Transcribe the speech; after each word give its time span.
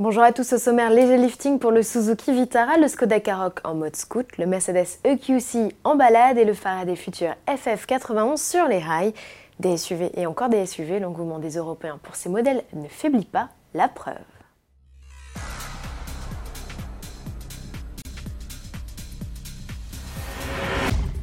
Bonjour 0.00 0.24
à 0.24 0.32
tous 0.32 0.52
au 0.52 0.58
sommaire 0.58 0.90
léger 0.90 1.16
lifting 1.16 1.60
pour 1.60 1.70
le 1.70 1.84
Suzuki 1.84 2.32
Vitara, 2.32 2.78
le 2.78 2.88
Skoda 2.88 3.20
Karoq 3.20 3.60
en 3.62 3.76
mode 3.76 3.94
scoot, 3.94 4.26
le 4.38 4.44
Mercedes 4.44 4.98
EQC 5.04 5.72
en 5.84 5.94
balade 5.94 6.36
et 6.36 6.44
le 6.44 6.52
Faraday 6.52 6.96
Future 6.96 7.36
FF91 7.46 8.36
sur 8.36 8.66
les 8.66 8.80
rails. 8.80 9.14
Des 9.60 9.76
SUV 9.76 10.10
et 10.18 10.26
encore 10.26 10.48
des 10.48 10.66
SUV, 10.66 10.98
l'engouement 10.98 11.38
des 11.38 11.58
Européens 11.58 12.00
pour 12.02 12.16
ces 12.16 12.28
modèles 12.28 12.64
ne 12.72 12.88
faiblit 12.88 13.24
pas, 13.24 13.50
la 13.72 13.86
preuve. 13.86 14.16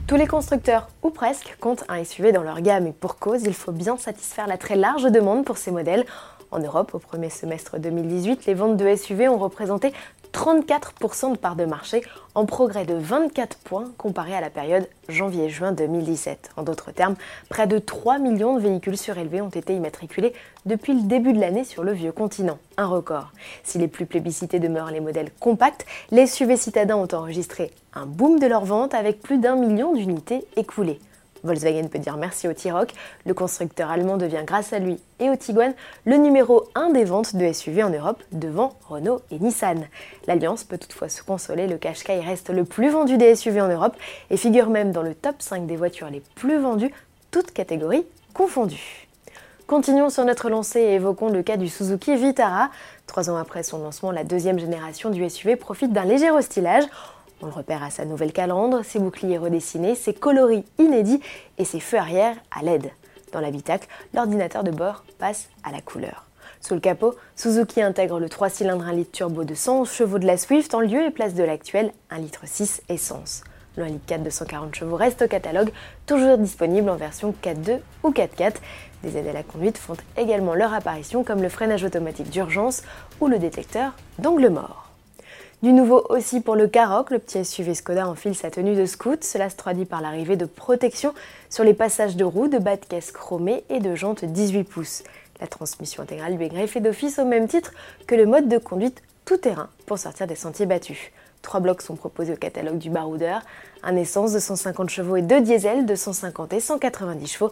Tous 0.08 0.16
les 0.16 0.28
constructeurs, 0.28 0.88
ou 1.04 1.10
presque, 1.10 1.58
comptent 1.60 1.84
un 1.90 2.02
SUV 2.06 2.32
dans 2.32 2.44
leur 2.44 2.62
gamme 2.62 2.88
et 2.88 2.94
pour 2.94 3.18
cause, 3.18 3.44
il 3.44 3.54
faut 3.54 3.74
bien 3.74 3.98
satisfaire 3.98 4.48
la 4.48 4.58
très 4.58 4.78
large 4.78 5.04
demande 5.04 5.44
pour 5.44 5.58
ces 5.58 5.72
modèles 5.72 6.06
en 6.52 6.60
Europe, 6.60 6.94
au 6.94 7.00
premier 7.00 7.30
semestre 7.30 7.80
2018, 7.80 8.46
les 8.46 8.54
ventes 8.54 8.78
de 8.78 8.96
SUV 8.96 9.28
ont 9.30 9.38
représenté 9.38 9.94
34% 10.34 11.34
de 11.34 11.38
part 11.38 11.56
de 11.56 11.66
marché, 11.66 12.02
en 12.36 12.46
progrès 12.46 12.86
de 12.86 12.94
24 12.94 13.58
points 13.58 13.92
comparé 13.98 14.34
à 14.34 14.42
la 14.42 14.50
période 14.50 14.88
janvier-juin 15.10 15.74
2017. 15.74 16.52
En 16.56 16.64
d'autres 16.64 16.92
termes, 16.92 17.16
près 17.50 17.68
de 17.68 17.80
3 17.80 18.20
millions 18.20 18.56
de 18.56 18.62
véhicules 18.62 18.98
surélevés 18.98 19.42
ont 19.42 19.50
été 19.50 19.76
immatriculés 19.76 20.34
depuis 20.66 20.94
le 20.94 21.02
début 21.02 21.34
de 21.34 21.40
l'année 21.40 21.64
sur 21.64 21.84
le 21.84 21.92
vieux 21.92 22.12
continent, 22.12 22.60
un 22.78 22.86
record. 22.86 23.32
Si 23.64 23.78
les 23.78 23.88
plus 23.88 24.06
plébiscités 24.06 24.60
demeurent 24.60 24.92
les 24.92 25.02
modèles 25.02 25.32
compacts, 25.40 25.86
les 26.12 26.28
SUV 26.28 26.56
citadins 26.56 26.98
ont 26.98 27.14
enregistré 27.14 27.72
un 27.94 28.06
boom 28.06 28.40
de 28.40 28.48
leurs 28.48 28.66
ventes 28.66 28.94
avec 28.94 29.22
plus 29.22 29.38
d'un 29.38 29.56
million 29.56 29.94
d'unités 29.94 30.46
écoulées. 30.56 31.00
Volkswagen 31.44 31.88
peut 31.88 32.00
dire 32.00 32.18
merci 32.18 32.48
au 32.48 32.54
T-Roc. 32.54 32.94
Le 33.26 33.34
constructeur 33.34 33.90
allemand 33.90 34.18
devient 34.18 34.44
grâce 34.46 34.74
à 34.74 34.80
lui 34.80 35.00
et 35.20 35.30
au 35.30 35.36
Tiguan 35.36 35.74
le 36.06 36.18
numéro 36.18 36.66
1 36.76 36.92
des 36.92 37.04
ventes 37.04 37.36
de 37.36 37.52
SUV 37.52 37.84
en 37.84 37.90
Europe 37.90 38.24
devant 38.32 38.74
Renault 38.88 39.22
et 39.32 39.40
Nissan. 39.40 39.88
L'Alliance 40.28 40.64
peut 40.64 40.78
toutefois 40.78 41.10
se 41.10 41.24
consoler, 41.24 41.68
le 41.68 41.78
Qashqai 41.78 42.20
reste 42.20 42.50
le 42.50 42.66
plus 42.66 42.90
vendu 42.90 43.18
des 43.18 43.36
SUV 43.36 43.62
en 43.62 43.68
Europe 43.68 43.96
et 44.30 44.38
figure 44.38 44.70
même 44.70 44.92
dans 44.92 45.04
le 45.04 45.16
top 45.16 45.36
5 45.40 45.66
des 45.66 45.76
voitures 45.76 46.10
les 46.10 46.22
plus 46.36 46.60
vendues, 46.60 46.94
toutes 47.32 47.52
catégories 47.52 48.06
confondues. 48.34 49.08
Continuons 49.72 50.10
sur 50.10 50.26
notre 50.26 50.50
lancée 50.50 50.82
et 50.82 50.96
évoquons 50.96 51.30
le 51.30 51.44
cas 51.44 51.56
du 51.56 51.70
Suzuki 51.70 52.14
Vitara. 52.18 52.70
Trois 53.08 53.30
ans 53.30 53.38
après 53.38 53.64
son 53.64 53.78
lancement, 53.78 54.12
la 54.12 54.26
deuxième 54.26 54.60
génération 54.60 55.10
du 55.10 55.30
SUV 55.30 55.56
profite 55.56 55.94
d'un 55.94 56.04
léger 56.04 56.30
restylage. 56.30 56.84
On 57.42 57.48
le 57.48 57.52
repère 57.52 57.82
à 57.82 57.90
sa 57.90 58.06
nouvelle 58.06 58.34
calandre, 58.34 58.86
ses 58.86 59.00
boucliers 59.00 59.40
redessinés, 59.40 59.96
ses 59.96 60.14
coloris 60.14 60.64
inédits 60.78 61.22
et 61.58 61.66
ses 61.66 61.80
feux 61.80 61.98
arrière 61.98 62.36
à 62.52 62.62
LED. 62.62 62.92
Dans 63.32 63.40
l'habitacle, 63.40 63.88
l'ordinateur 64.14 64.64
de 64.64 64.70
bord 64.70 65.04
passe 65.18 65.50
à 65.64 65.72
la 65.72 65.82
couleur. 65.82 66.28
Sous 66.60 66.76
le 66.76 66.80
capot, 66.80 67.16
Suzuki 67.36 67.82
intègre 67.82 68.20
le 68.20 68.30
3 68.30 68.50
cylindres 68.50 68.86
1 68.86 68.94
litre 68.94 69.12
turbo 69.12 69.44
de 69.44 69.56
111 69.56 69.92
chevaux 69.92 70.20
de 70.20 70.28
la 70.28 70.38
Swift 70.38 70.76
en 70.76 70.82
lieu 70.82 71.04
et 71.04 71.10
place 71.10 71.34
de 71.34 71.44
l'actuel 71.44 71.92
1 72.12 72.20
litre 72.20 72.42
6 72.46 72.84
essence. 72.90 73.44
Le 73.76 73.84
1 73.84 73.88
litre 73.88 74.06
4 74.06 74.24
de 74.24 74.30
140 74.30 74.76
chevaux 74.76 74.96
reste 74.96 75.24
au 75.24 75.28
catalogue, 75.28 75.72
toujours 76.06 76.38
disponible 76.38 76.90
en 76.90 76.96
version 76.96 77.34
4.2 77.44 77.80
ou 78.04 78.12
4.4. 78.12 78.56
Des 79.04 79.18
aides 79.18 79.28
à 79.28 79.34
la 79.34 79.44
conduite 79.44 79.80
font 79.80 79.98
également 80.16 80.54
leur 80.54 80.76
apparition 80.76 81.24
comme 81.24 81.42
le 81.42 81.50
freinage 81.50 81.84
automatique 81.84 82.30
d'urgence 82.30 82.84
ou 83.20 83.28
le 83.28 83.40
détecteur 83.40 83.94
d'angle 84.20 84.50
mort. 84.50 84.91
Du 85.62 85.74
nouveau 85.74 86.04
aussi 86.10 86.42
pour 86.42 86.56
le 86.56 86.68
Karoq, 86.68 87.12
le 87.12 87.20
petit 87.20 87.46
SUV 87.46 87.76
Skoda 87.76 88.08
enfile 88.08 88.34
sa 88.34 88.50
tenue 88.50 88.74
de 88.74 88.88
scout. 88.88 89.24
Cela 89.24 89.48
se 89.48 89.56
traduit 89.56 89.86
par 89.86 90.02
l'arrivée 90.02 90.36
de 90.36 90.46
protection 90.46 91.14
sur 91.52 91.64
les 91.64 91.76
passages 91.76 92.16
de 92.16 92.24
roues, 92.24 92.48
de 92.48 92.58
bas 92.58 92.78
de 92.78 92.86
caisse 92.86 93.12
chromés 93.12 93.64
et 93.70 93.80
de 93.80 93.94
jantes 93.94 94.26
18 94.26 94.64
pouces. 94.64 95.04
La 95.40 95.46
transmission 95.46 96.02
intégrale 96.02 96.34
lui 96.34 96.46
est 96.46 96.50
greffée 96.50 96.80
d'office 96.80 97.20
au 97.20 97.26
même 97.26 97.48
titre 97.48 97.74
que 98.08 98.16
le 98.16 98.26
mode 98.26 98.50
de 98.50 98.58
conduite 98.58 99.04
tout-terrain 99.24 99.70
pour 99.86 100.00
sortir 100.00 100.26
des 100.26 100.34
sentiers 100.34 100.66
battus. 100.66 101.12
Trois 101.44 101.60
blocs 101.60 101.84
sont 101.84 101.96
proposés 101.96 102.34
au 102.34 102.38
catalogue 102.38 102.80
du 102.80 102.90
baroudeur, 102.90 103.44
un 103.84 103.96
essence 103.96 104.34
de 104.34 104.40
150 104.40 104.90
chevaux 104.90 105.18
et 105.18 105.22
deux 105.22 105.42
diesels 105.42 105.86
de 105.86 105.94
150 105.94 106.54
et 106.54 106.60
190 106.60 107.28
chevaux. 107.28 107.52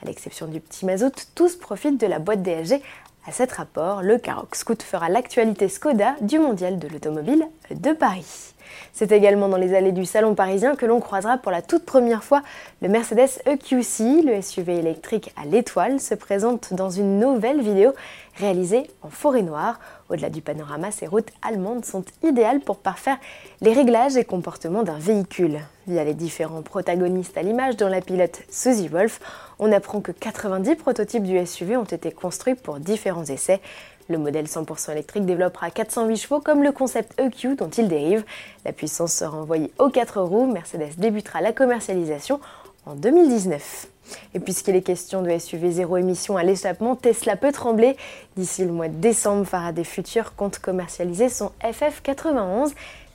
À 0.00 0.06
l'exception 0.06 0.46
du 0.46 0.60
petit 0.60 0.86
mazout, 0.86 1.26
tous 1.34 1.56
profitent 1.56 2.00
de 2.00 2.06
la 2.06 2.20
boîte 2.20 2.40
DSG 2.40 2.80
à 3.28 3.30
cet 3.30 3.52
rapport, 3.52 4.00
le 4.00 4.16
Karoq 4.16 4.54
Scoot 4.54 4.82
fera 4.82 5.10
l'actualité 5.10 5.68
Skoda 5.68 6.14
du 6.22 6.38
mondial 6.38 6.78
de 6.78 6.88
l'automobile 6.88 7.44
de 7.70 7.92
Paris. 7.92 8.54
C'est 8.94 9.12
également 9.12 9.48
dans 9.48 9.58
les 9.58 9.74
allées 9.74 9.92
du 9.92 10.06
salon 10.06 10.34
parisien 10.34 10.76
que 10.76 10.86
l'on 10.86 10.98
croisera 10.98 11.36
pour 11.36 11.52
la 11.52 11.60
toute 11.60 11.84
première 11.84 12.24
fois 12.24 12.42
le 12.80 12.88
Mercedes 12.88 13.28
EQC, 13.44 14.24
le 14.24 14.40
SUV 14.40 14.78
électrique 14.78 15.34
à 15.36 15.44
l'étoile, 15.44 16.00
se 16.00 16.14
présente 16.14 16.72
dans 16.72 16.88
une 16.88 17.18
nouvelle 17.18 17.60
vidéo 17.60 17.92
réalisée 18.38 18.90
en 19.02 19.10
forêt 19.10 19.42
noire. 19.42 19.78
Au-delà 20.08 20.30
du 20.30 20.40
panorama, 20.40 20.90
ces 20.90 21.06
routes 21.06 21.30
allemandes 21.42 21.84
sont 21.84 22.04
idéales 22.22 22.60
pour 22.60 22.78
parfaire 22.78 23.18
les 23.60 23.72
réglages 23.72 24.16
et 24.16 24.24
comportements 24.24 24.82
d'un 24.82 24.98
véhicule. 24.98 25.60
Via 25.86 26.04
les 26.04 26.14
différents 26.14 26.62
protagonistes 26.62 27.36
à 27.36 27.42
l'image, 27.42 27.76
dont 27.76 27.88
la 27.88 28.00
pilote 28.00 28.42
Suzy 28.50 28.88
Wolf, 28.88 29.20
on 29.58 29.72
apprend 29.72 30.00
que 30.00 30.12
90 30.12 30.76
prototypes 30.76 31.24
du 31.24 31.44
SUV 31.44 31.76
ont 31.76 31.84
été 31.84 32.12
construits 32.12 32.54
pour 32.54 32.78
différents 32.78 33.24
essais. 33.24 33.60
Le 34.08 34.16
modèle 34.16 34.46
100% 34.46 34.92
électrique 34.92 35.26
développera 35.26 35.70
408 35.70 36.16
chevaux 36.16 36.40
comme 36.40 36.62
le 36.62 36.72
concept 36.72 37.20
EQ 37.20 37.56
dont 37.56 37.68
il 37.68 37.88
dérive. 37.88 38.24
La 38.64 38.72
puissance 38.72 39.12
sera 39.12 39.36
envoyée 39.36 39.70
aux 39.78 39.90
4 39.90 40.22
roues. 40.22 40.50
Mercedes 40.50 40.96
débutera 40.96 41.42
la 41.42 41.52
commercialisation 41.52 42.40
en 42.88 42.94
2019. 42.94 43.86
Et 44.34 44.40
puisqu'il 44.40 44.74
est 44.74 44.82
question 44.82 45.22
de 45.22 45.38
SUV 45.38 45.70
zéro 45.72 45.98
émission 45.98 46.36
à 46.36 46.42
l'échappement, 46.42 46.96
Tesla 46.96 47.36
peut 47.36 47.52
trembler. 47.52 47.96
D'ici 48.36 48.64
le 48.64 48.72
mois 48.72 48.88
de 48.88 48.94
décembre, 48.94 49.44
Faraday 49.44 49.84
Future 49.84 50.34
compte 50.34 50.58
commercialiser 50.58 51.28
son 51.28 51.52
FF91. 51.62 52.72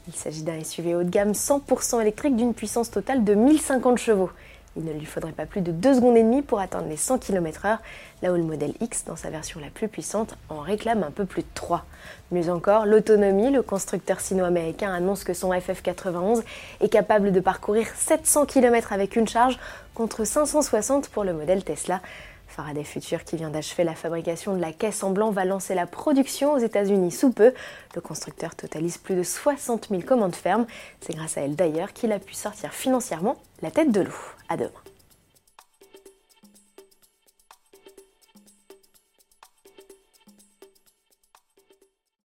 Il 0.08 0.14
s'agit 0.14 0.44
d'un 0.44 0.64
SUV 0.64 0.96
haut 0.96 1.04
de 1.04 1.10
gamme 1.10 1.32
100% 1.32 2.02
électrique 2.02 2.36
d'une 2.36 2.54
puissance 2.54 2.92
totale 2.92 3.24
de 3.24 3.34
1050 3.34 3.98
chevaux. 3.98 4.30
Il 4.76 4.86
ne 4.86 4.94
lui 4.94 5.06
faudrait 5.06 5.32
pas 5.34 5.46
plus 5.46 5.62
de 5.62 5.72
2 5.72 5.96
secondes 5.96 6.18
et 6.18 6.24
demie 6.24 6.42
pour 6.42 6.60
atteindre 6.60 6.88
les 6.88 6.98
100 6.98 7.20
km/h, 7.20 7.78
là 8.22 8.32
où 8.34 8.36
le 8.36 8.44
modèle 8.44 8.74
X, 8.80 9.06
dans 9.06 9.16
sa 9.16 9.30
version 9.30 9.60
la 9.60 9.70
plus 9.70 9.88
puissante, 9.88 10.36
en 10.50 10.62
réclame 10.62 11.04
un 11.04 11.12
peu 11.12 11.26
plus 11.26 11.44
de 11.44 11.48
3. 11.54 11.86
Mieux 12.32 12.50
encore, 12.50 12.86
l'autonomie, 12.86 13.52
le 13.52 13.62
constructeur 13.62 14.20
sino-américain 14.20 14.92
annonce 14.92 15.24
que 15.24 15.34
son 15.34 15.52
FF91 15.52 16.42
est 16.82 16.90
capable 16.90 17.32
de 17.32 17.40
parcourir 17.40 17.86
700 17.96 18.46
km 18.48 18.94
avec 18.94 19.16
une 19.16 19.28
charge 19.28 19.60
contre 19.94 20.26
560 20.26 21.10
pour 21.10 21.24
le 21.24 21.34
modèle 21.34 21.64
Tesla. 21.64 22.02
Faraday 22.54 22.84
Future, 22.84 23.24
qui 23.24 23.36
vient 23.36 23.50
d'achever 23.50 23.84
la 23.84 23.96
fabrication 23.96 24.56
de 24.56 24.62
la 24.62 24.72
caisse 24.72 25.02
en 25.02 25.10
blanc, 25.10 25.32
va 25.32 25.44
lancer 25.44 25.74
la 25.74 25.88
production 25.88 26.54
aux 26.54 26.60
États-Unis 26.60 27.12
sous 27.12 27.32
peu. 27.32 27.52
Le 27.96 28.02
constructeur 28.02 28.56
totalise 28.56 29.00
plus 29.00 29.16
de 29.16 29.24
60 29.24 29.88
000 29.90 30.04
commandes 30.04 30.36
fermes. 30.36 30.68
C'est 31.02 31.16
grâce 31.16 31.38
à 31.38 31.42
elle 31.42 31.56
d'ailleurs 31.56 31.94
qu'il 31.94 32.12
a 32.12 32.20
pu 32.20 32.36
sortir 32.36 32.72
financièrement 32.72 33.38
la 33.64 33.72
tête 33.72 33.92
de 33.92 34.02
l'eau. 34.02 34.14
À 34.50 34.58
demain. 34.58 34.83